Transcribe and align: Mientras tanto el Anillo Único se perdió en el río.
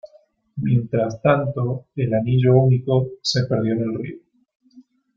Mientras 0.55 1.21
tanto 1.21 1.85
el 1.95 2.11
Anillo 2.15 2.55
Único 2.55 3.07
se 3.21 3.45
perdió 3.45 3.73
en 3.75 3.81
el 3.83 3.93
río. 3.93 4.17